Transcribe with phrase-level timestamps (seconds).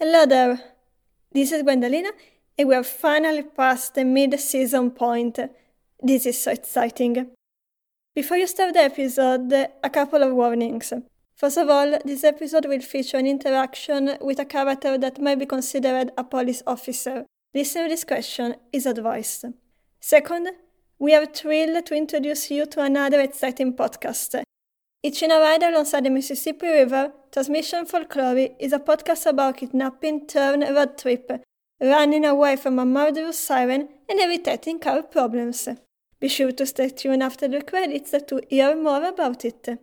[0.00, 0.60] Hello there.
[1.32, 2.12] This is Gwendolina,
[2.56, 5.40] and we have finally passed the mid season point.
[6.00, 7.32] This is so exciting.
[8.14, 10.92] Before you start the episode, a couple of warnings.
[11.34, 15.46] First of all, this episode will feature an interaction with a character that may be
[15.46, 17.26] considered a police officer.
[17.52, 19.46] Listener discretion is advised.
[19.98, 20.50] Second,
[21.00, 24.44] we are thrilled to introduce you to another exciting podcast.
[25.00, 30.62] Itching a Ride Alongside the Mississippi River, Transmission Folklore is a podcast about kidnapping, turn,
[30.74, 31.30] road trip,
[31.80, 35.68] running away from a murderous siren, and irritating car problems.
[36.18, 39.78] Be sure to stay tuned after the credits to hear more about it.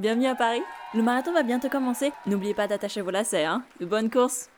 [0.00, 0.62] Bienvenue à Paris.
[0.94, 2.10] Le marathon va bientôt commencer.
[2.24, 3.64] N'oubliez pas d'attacher vos lacets, hein.
[3.82, 4.48] Bonne course.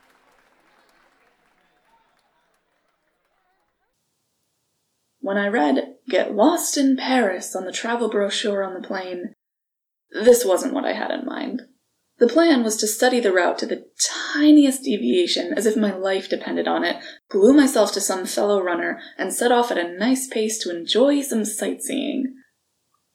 [5.20, 9.34] When I read Get Lost in Paris on the travel brochure on the plane,
[10.12, 11.62] this wasn't what I had in mind.
[12.20, 16.28] The plan was to study the route to the tiniest deviation as if my life
[16.28, 20.28] depended on it, glue myself to some fellow runner, and set off at a nice
[20.28, 22.21] pace to enjoy some sightseeing.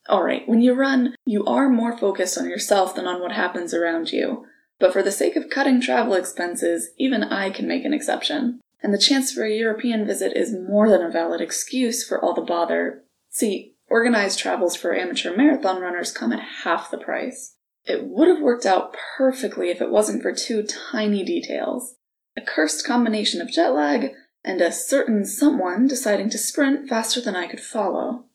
[0.10, 4.12] Alright, when you run, you are more focused on yourself than on what happens around
[4.12, 4.46] you.
[4.80, 8.62] But for the sake of cutting travel expenses, even I can make an exception.
[8.82, 12.34] And the chance for a European visit is more than a valid excuse for all
[12.34, 13.04] the bother.
[13.30, 17.56] See, organized travels for amateur marathon runners come at half the price.
[17.86, 21.96] It would have worked out perfectly if it wasn't for two tiny details.
[22.36, 24.12] A cursed combination of jet lag
[24.44, 28.26] and a certain someone deciding to sprint faster than I could follow.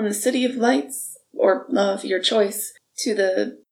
[0.00, 3.62] From the City of Lights, or uh, of your choice, to the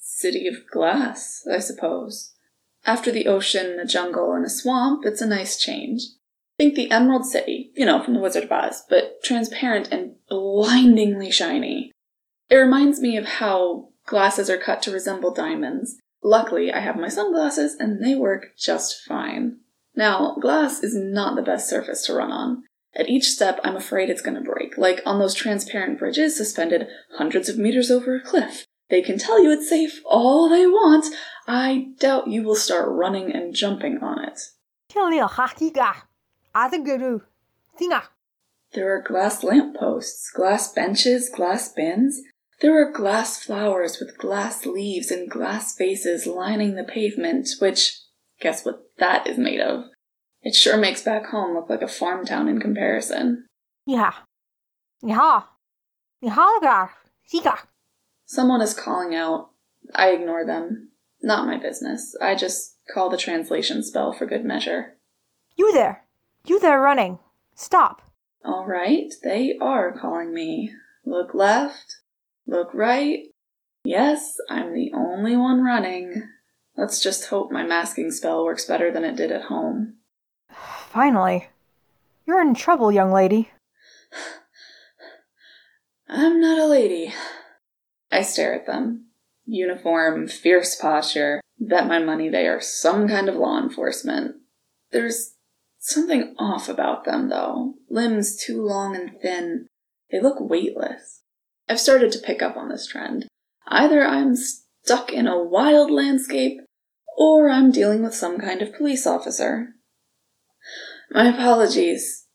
[0.00, 2.32] City of Glass, I suppose.
[2.84, 6.02] After the ocean, a jungle, and a swamp, it's a nice change.
[6.58, 11.30] Think the Emerald City, you know, from the Wizard of Oz, but transparent and blindingly
[11.30, 11.92] shiny.
[12.48, 15.98] It reminds me of how glasses are cut to resemble diamonds.
[16.20, 19.58] Luckily, I have my sunglasses and they work just fine.
[19.94, 22.64] Now, glass is not the best surface to run on.
[22.96, 24.42] At each step, I'm afraid it's going to
[24.80, 28.66] like on those transparent bridges suspended hundreds of meters over a cliff.
[28.88, 31.06] They can tell you it's safe all they want.
[31.46, 34.40] I doubt you will start running and jumping on it.
[38.72, 42.20] There are glass lamp posts, glass benches, glass bins.
[42.60, 47.98] There are glass flowers with glass leaves and glass vases lining the pavement, which,
[48.40, 49.84] guess what that is made of?
[50.42, 53.46] It sure makes back home look like a farm town in comparison.
[53.86, 54.12] Yeah.
[55.02, 55.42] Yeah.
[58.26, 59.50] Someone is calling out.
[59.94, 60.90] I ignore them.
[61.22, 62.14] Not my business.
[62.20, 64.96] I just call the translation spell for good measure.
[65.56, 66.04] You there.
[66.46, 67.18] You there running.
[67.54, 68.02] Stop.
[68.44, 70.72] All right, they are calling me.
[71.04, 71.96] Look left.
[72.46, 73.24] Look right.
[73.84, 76.28] Yes, I'm the only one running.
[76.76, 79.96] Let's just hope my masking spell works better than it did at home.
[80.88, 81.48] Finally.
[82.26, 83.50] You're in trouble, young lady.
[86.12, 87.14] I'm not a lady.
[88.10, 89.06] I stare at them.
[89.46, 91.40] Uniform, fierce posture.
[91.60, 94.34] Bet my money they are some kind of law enforcement.
[94.90, 95.36] There's
[95.78, 97.74] something off about them, though.
[97.88, 99.68] Limbs too long and thin.
[100.10, 101.22] They look weightless.
[101.68, 103.28] I've started to pick up on this trend.
[103.68, 106.58] Either I'm stuck in a wild landscape,
[107.16, 109.68] or I'm dealing with some kind of police officer.
[111.12, 112.26] My apologies.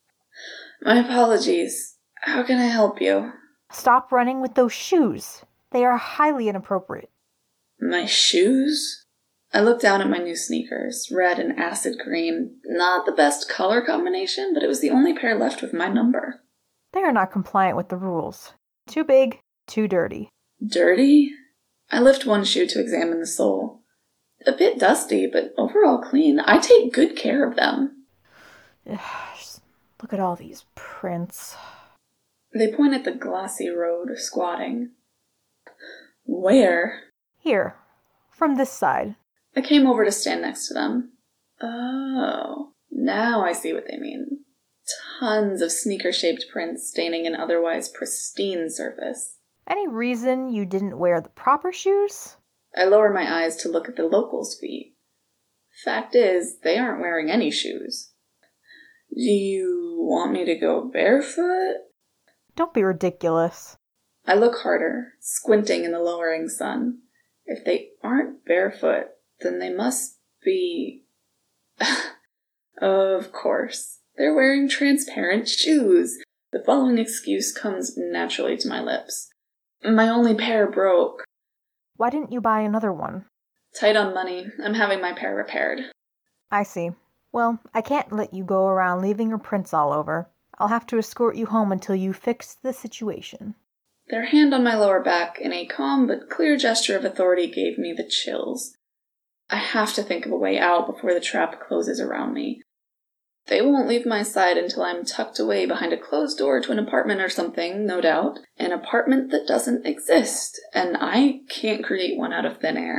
[0.82, 1.98] My apologies.
[2.22, 3.34] How can I help you?
[3.76, 5.44] Stop running with those shoes.
[5.72, 7.10] They are highly inappropriate.
[7.78, 9.06] My shoes?
[9.54, 12.56] I looked down at my new sneakers, red and acid green.
[12.64, 16.42] Not the best color combination, but it was the only pair left with my number.
[16.94, 18.54] They are not compliant with the rules.
[18.88, 20.30] Too big, too dirty.
[20.66, 21.32] Dirty?
[21.92, 23.82] I lift one shoe to examine the sole.
[24.48, 26.40] A bit dusty, but overall clean.
[26.40, 28.06] I take good care of them.
[30.02, 31.58] Look at all these prints.
[32.56, 34.92] They point at the glassy road, squatting.
[36.24, 37.02] Where?
[37.38, 37.76] Here,
[38.32, 39.16] from this side.
[39.58, 41.12] I came over to stand next to them.
[41.62, 44.46] Oh, now I see what they mean.
[45.20, 49.38] Tons of sneaker shaped prints staining an otherwise pristine surface.
[49.68, 52.38] Any reason you didn't wear the proper shoes?
[52.78, 54.96] I lower my eyes to look at the locals' feet.
[55.84, 58.14] Fact is, they aren't wearing any shoes.
[59.14, 61.78] Do you want me to go barefoot?
[62.56, 63.78] Don't be ridiculous.
[64.26, 67.00] I look harder, squinting in the lowering sun.
[67.46, 69.08] If they aren't barefoot,
[69.42, 71.04] then they must be.
[72.82, 74.00] of course.
[74.18, 76.18] They're wearing transparent shoes.
[76.54, 79.30] The following excuse comes naturally to my lips.
[79.84, 81.24] My only pair broke.
[81.98, 83.26] Why didn't you buy another one?
[83.78, 84.48] Tight on money.
[84.64, 85.82] I'm having my pair repaired.
[86.50, 86.92] I see.
[87.34, 90.30] Well, I can't let you go around leaving your prints all over.
[90.58, 93.56] I'll have to escort you home until you fix the situation.
[94.10, 97.78] Their hand on my lower back in a calm but clear gesture of authority gave
[97.78, 98.78] me the chills.
[99.50, 102.62] I have to think of a way out before the trap closes around me.
[103.48, 106.80] They won't leave my side until I'm tucked away behind a closed door to an
[106.80, 108.40] apartment or something, no doubt.
[108.58, 112.98] An apartment that doesn't exist, and I can't create one out of thin air.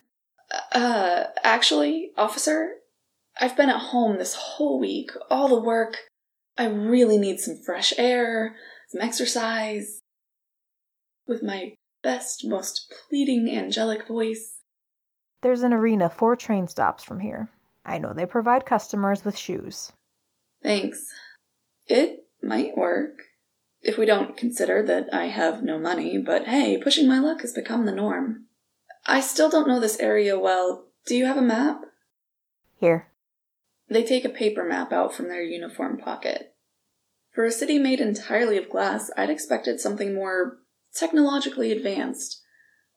[0.73, 2.75] Uh, actually, officer,
[3.41, 5.97] I've been at home this whole week, all the work.
[6.59, 8.57] I really need some fresh air,
[8.89, 10.01] some exercise.
[11.27, 14.61] With my best, most pleading, angelic voice.
[15.43, 17.49] There's an arena four train stops from here.
[17.85, 19.93] I know they provide customers with shoes.
[20.63, 21.07] Thanks.
[21.87, 23.19] It might work.
[23.83, 27.53] If we don't consider that I have no money, but hey, pushing my luck has
[27.53, 28.47] become the norm.
[29.07, 30.87] I still don't know this area well.
[31.07, 31.83] Do you have a map?
[32.75, 33.09] Here.
[33.89, 36.55] They take a paper map out from their uniform pocket.
[37.33, 40.59] For a city made entirely of glass, I'd expected something more
[40.95, 42.43] technologically advanced.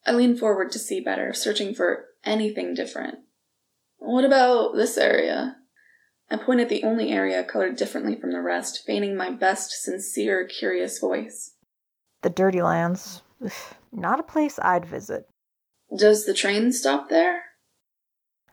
[0.06, 3.19] I lean forward to see better, searching for anything different.
[3.97, 5.57] What about this area?
[6.31, 10.47] I point at the only area colored differently from the rest, feigning my best sincere,
[10.47, 11.56] curious voice.
[12.21, 13.24] The Dirty Lands.
[13.92, 15.27] Not a place I'd visit.
[15.97, 17.42] Does the train stop there?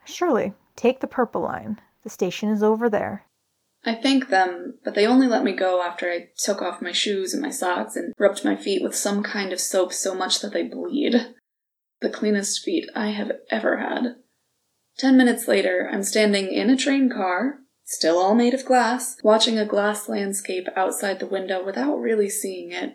[0.05, 0.55] Surely.
[0.75, 1.81] Take the Purple Line.
[2.07, 3.27] The station is over there.
[3.85, 7.35] I thank them, but they only let me go after I took off my shoes
[7.35, 10.53] and my socks and rubbed my feet with some kind of soap so much that
[10.53, 11.35] they bleed.
[12.01, 14.19] The cleanest feet I have ever had.
[14.97, 19.59] Ten minutes later, I'm standing in a train car, still all made of glass, watching
[19.59, 22.93] a glass landscape outside the window without really seeing it.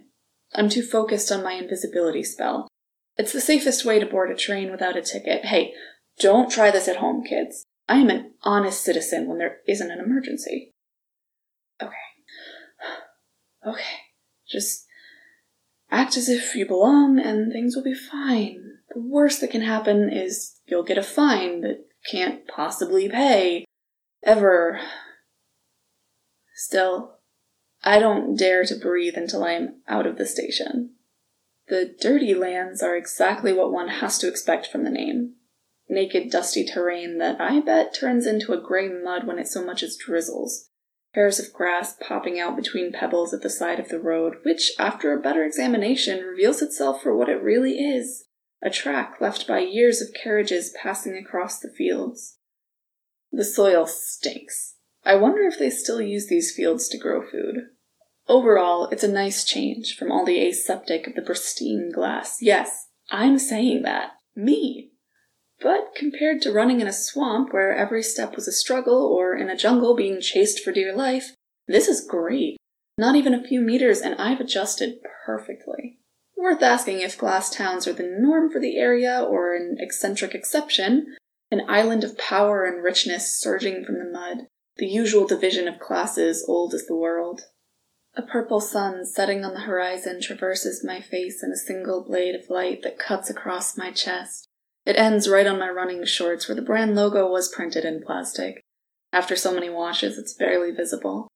[0.56, 2.70] I'm too focused on my invisibility spell.
[3.18, 5.48] It's the safest way to board a train without a ticket.
[5.48, 5.74] Hey,
[6.18, 7.66] don't try this at home, kids.
[7.92, 10.72] I am an honest citizen when there isn't an emergency.
[11.84, 11.92] Okay.
[13.68, 13.98] Okay.
[14.48, 14.86] Just
[15.92, 18.78] act as if you belong and things will be fine.
[18.96, 23.66] The worst that can happen is you'll get a fine that can't possibly pay.
[24.24, 24.80] Ever.
[26.56, 27.18] Still,
[27.84, 30.92] I don't dare to breathe until I am out of the station.
[31.68, 35.34] The dirty lands are exactly what one has to expect from the name.
[35.92, 39.84] Naked, dusty terrain that I bet turns into a gray mud when it so much
[39.84, 40.70] as drizzles.
[41.14, 45.12] Hairs of grass popping out between pebbles at the side of the road, which, after
[45.12, 48.24] a better examination, reveals itself for what it really is
[48.64, 52.38] a track left by years of carriages passing across the fields.
[53.32, 54.76] The soil stinks.
[55.04, 57.70] I wonder if they still use these fields to grow food.
[58.28, 62.38] Overall, it's a nice change from all the aseptic of the pristine glass.
[62.40, 64.12] Yes, I'm saying that.
[64.36, 64.91] Me.
[65.62, 69.50] But compared to running in a swamp where every step was a struggle, or in
[69.50, 71.36] a jungle being chased for dear life,
[71.68, 72.58] this is great.
[72.98, 76.00] Not even a few meters, and I've adjusted perfectly.
[76.36, 81.16] Worth asking if glass towns are the norm for the area or an eccentric exception,
[81.52, 86.44] an island of power and richness surging from the mud, the usual division of classes
[86.48, 87.42] old as the world.
[88.16, 92.50] A purple sun setting on the horizon traverses my face in a single blade of
[92.50, 94.48] light that cuts across my chest.
[94.86, 98.62] It ends right on my running shorts where the brand logo was printed in plastic.
[99.14, 101.28] After so many washes, it's barely visible.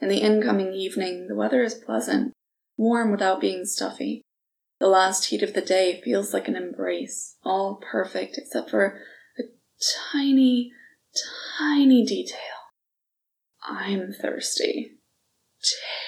[0.00, 2.32] In the incoming evening, the weather is pleasant,
[2.76, 4.22] warm without being stuffy.
[4.80, 9.00] The last heat of the day feels like an embrace, all perfect except for
[9.38, 9.42] a
[10.12, 10.72] tiny,
[11.58, 12.38] tiny detail.
[13.62, 14.92] I'm thirsty.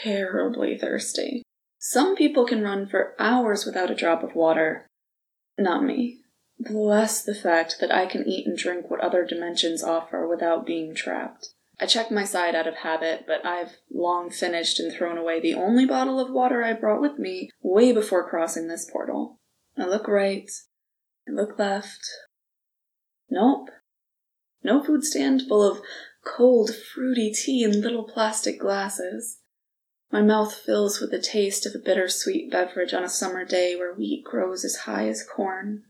[0.03, 1.43] Terribly thirsty.
[1.79, 4.87] Some people can run for hours without a drop of water.
[5.57, 6.21] Not me.
[6.59, 10.95] Bless the fact that I can eat and drink what other dimensions offer without being
[10.95, 11.51] trapped.
[11.79, 15.55] I check my side out of habit, but I've long finished and thrown away the
[15.55, 19.39] only bottle of water I brought with me way before crossing this portal.
[19.77, 20.51] I look right,
[21.29, 22.01] I look left,
[23.31, 23.71] Nope.
[24.63, 25.83] No food stand full of
[26.25, 29.39] cold, fruity tea in little plastic glasses.
[30.11, 33.95] My mouth fills with the taste of a bittersweet beverage on a summer day where
[33.95, 35.85] wheat grows as high as corn.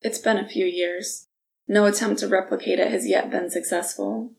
[0.00, 1.26] It's been a few years.
[1.66, 4.32] No attempt to replicate it has yet been successful.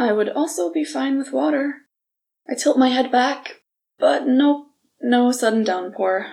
[0.00, 1.82] I would also be fine with water.
[2.48, 3.62] I tilt my head back,
[3.98, 4.68] but nope,
[5.00, 6.26] no sudden downpour.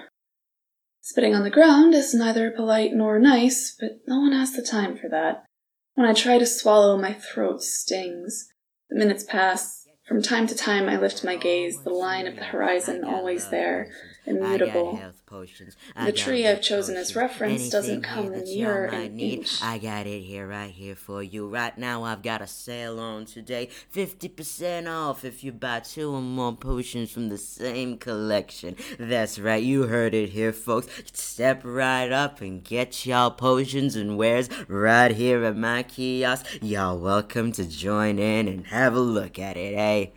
[1.02, 4.98] Spitting on the ground is neither polite nor nice, but no one has the time
[4.98, 5.46] for that.
[5.94, 8.50] When I try to swallow, my throat stings.
[8.90, 9.88] The minutes pass.
[10.08, 13.92] From time to time, I lift my gaze, the line of the horizon always there,
[14.26, 15.00] immutable.
[15.28, 19.62] The tree I've chosen as reference doesn't come nearer an inch.
[19.62, 21.48] I got it here, right here for you.
[21.48, 23.70] Right now, I've got a sale on today.
[23.94, 28.76] 50% off if you buy two or more potions from the same collection.
[29.00, 30.88] That's right, you heard it here, folks.
[31.14, 36.46] Step right up and get y'all potions and wares right here at my kiosk.
[36.62, 40.08] Y'all welcome to join in and have a look at it, eh?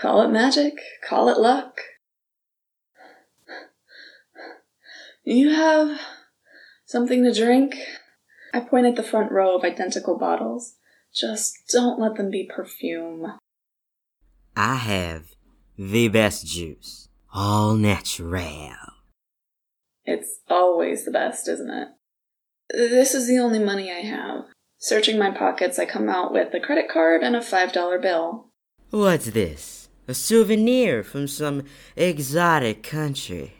[0.00, 0.74] Call it magic,
[1.06, 1.80] call it luck.
[5.24, 6.00] You have
[6.86, 7.76] something to drink?
[8.54, 10.76] I point at the front row of identical bottles.
[11.12, 13.38] Just don't let them be perfume.
[14.56, 15.26] I have
[15.76, 18.72] the best juice, all natural.
[20.04, 21.88] It's always the best, isn't it?
[22.70, 24.44] This is the only money I have.
[24.78, 28.48] Searching my pockets, I come out with a credit card and a $5 bill.
[28.90, 29.77] What's this?
[30.08, 33.52] A souvenir from some exotic country.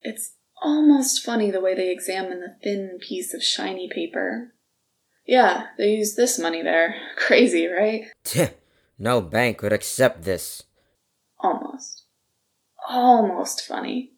[0.00, 4.54] It's almost funny the way they examine the thin piece of shiny paper.
[5.26, 6.94] Yeah, they use this money there.
[7.16, 8.04] Crazy, right?
[8.98, 10.62] no bank would accept this.
[11.38, 12.06] Almost.
[12.88, 14.12] Almost funny.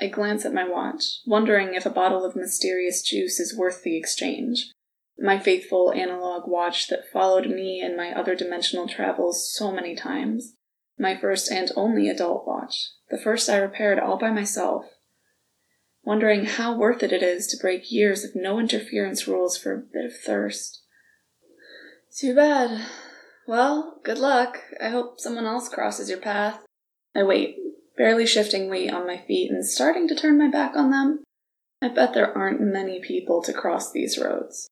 [0.00, 3.96] I glance at my watch, wondering if a bottle of mysterious juice is worth the
[3.96, 4.72] exchange.
[5.16, 10.54] My faithful analog watch that followed me in my other dimensional travels so many times.
[11.02, 12.92] My first and only adult watch.
[13.10, 14.86] The first I repaired all by myself
[16.04, 19.78] wondering how worth it it is to break years of no interference rules for a
[19.78, 20.82] bit of thirst.
[22.16, 22.86] Too bad.
[23.46, 24.58] Well, good luck.
[24.80, 26.60] I hope someone else crosses your path.
[27.14, 27.56] I wait,
[27.96, 31.22] barely shifting weight on my feet and starting to turn my back on them.
[31.80, 34.68] I bet there aren't many people to cross these roads.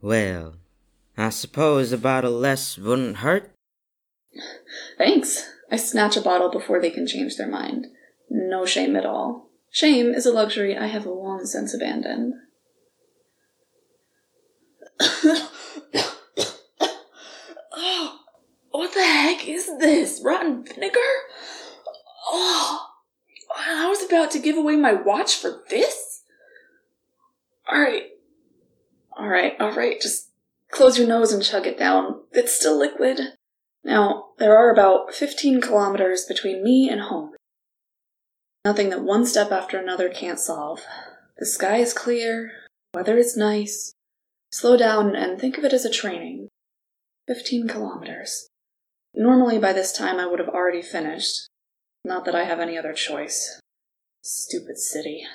[0.00, 0.56] Well,
[1.16, 3.51] I suppose a bottle less wouldn't hurt?
[4.98, 5.48] Thanks.
[5.70, 7.86] I snatch a bottle before they can change their mind.
[8.28, 9.50] No shame at all.
[9.70, 12.34] Shame is a luxury I have long since abandoned.
[17.72, 18.18] oh,
[18.70, 20.20] what the heck is this?
[20.22, 21.00] Rotten vinegar?
[22.28, 22.86] Oh,
[23.56, 26.22] I was about to give away my watch for this?
[27.70, 28.04] Alright.
[29.18, 30.30] Alright, alright, just
[30.70, 32.20] close your nose and chug it down.
[32.32, 33.20] It's still liquid.
[33.84, 37.34] Now, there are about 15 kilometers between me and home.
[38.64, 40.84] Nothing that one step after another can't solve.
[41.38, 42.52] The sky is clear,
[42.94, 43.92] weather is nice.
[44.52, 46.48] Slow down and think of it as a training.
[47.26, 48.48] Fifteen kilometers.
[49.14, 51.48] Normally by this time I would have already finished.
[52.04, 53.60] Not that I have any other choice.
[54.22, 55.26] Stupid city.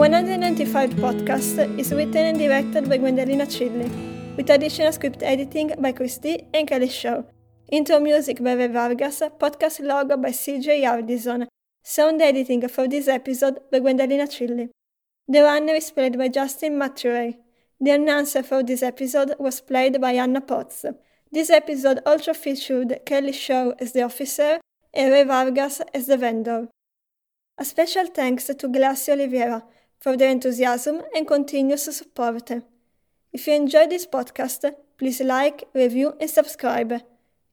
[0.00, 6.46] 195 podcast is written and directed by Gwendolina Chilli, with additional script editing by Christy
[6.54, 7.22] and Kelly Shaw.
[7.70, 11.48] Intro music by Ray Vargas, podcast logo by CJ Ardison,
[11.84, 14.70] sound editing for this episode by Gwendolina Chilli.
[15.28, 17.36] The runner is played by Justin Maturey.
[17.78, 20.86] The announcer for this episode was played by Anna Potts.
[21.30, 24.60] This episode also featured Kelly Shaw as the officer
[24.94, 26.68] and Ray Vargas as the vendor.
[27.58, 29.62] A special thanks to Glacio Oliveira
[30.00, 32.50] for their enthusiasm and continuous support.
[33.32, 37.00] If you enjoyed this podcast, please like, review, and subscribe.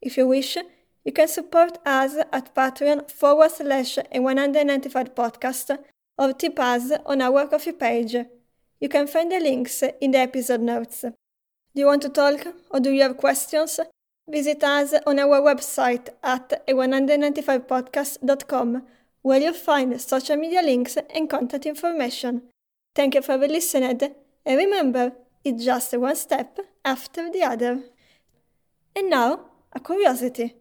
[0.01, 0.57] If you wish,
[1.03, 5.77] you can support us at Patreon forward slash a 195 podcast
[6.17, 8.15] or tip us on our Ko-fi page.
[8.79, 11.01] You can find the links in the episode notes.
[11.01, 11.13] Do
[11.75, 13.79] you want to talk or do you have questions?
[14.29, 18.83] Visit us on our website at a195podcast.com
[19.27, 22.43] where you'll find social media links and contact information.
[22.95, 23.99] Thank you for listening,
[24.45, 25.11] and remember,
[25.43, 27.81] it's just one step after the other.
[28.95, 29.41] And now,
[29.73, 30.55] a curiosity.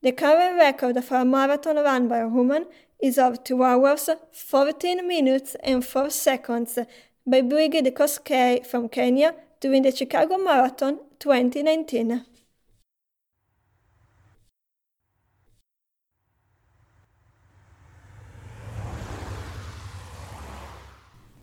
[0.00, 2.66] The current record for a marathon run by a woman
[3.02, 6.78] is of 2 hours, 14 minutes, and 4 seconds
[7.26, 12.24] by Brigid Kosgei from Kenya during the Chicago Marathon 2019.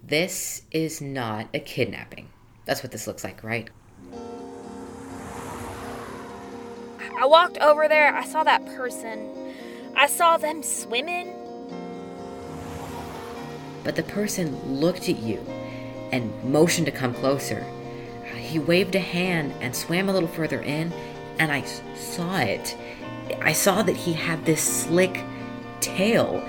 [0.10, 2.30] This is not a kidnapping.
[2.66, 3.70] That's what this looks like, right?
[7.20, 9.54] I walked over there, I saw that person.
[9.96, 11.36] I saw them swimming.
[13.84, 15.38] But the person looked at you
[16.12, 17.63] and motioned to come closer.
[18.36, 20.92] He waved a hand and swam a little further in,
[21.38, 21.62] and I
[21.96, 22.75] saw it.
[23.42, 25.24] I saw that he had this slick
[25.82, 26.44] tail.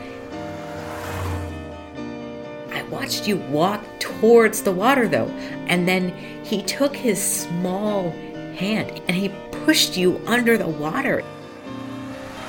[3.01, 5.29] I watched you walk towards the water though,
[5.69, 6.11] and then
[6.45, 8.11] he took his small
[8.57, 9.31] hand and he
[9.65, 11.23] pushed you under the water.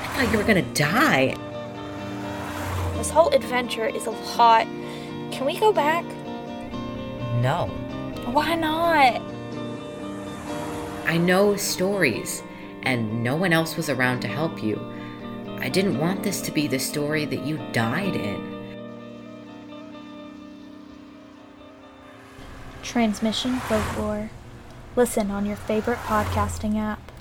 [0.02, 1.34] I thought you were gonna die.
[2.98, 4.66] This whole adventure is a lot.
[5.30, 6.04] Can we go back?
[7.40, 7.68] No.
[8.26, 9.22] Why not?
[11.06, 12.42] I know stories,
[12.82, 14.78] and no one else was around to help you.
[15.60, 18.51] I didn't want this to be the story that you died in.
[22.92, 24.28] Transmission Folklore.
[24.96, 27.11] Listen on your favorite podcasting app.